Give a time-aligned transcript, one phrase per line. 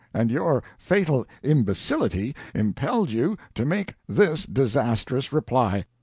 [0.15, 5.85] And your fatal imbecility impelled you to make this disastrous reply.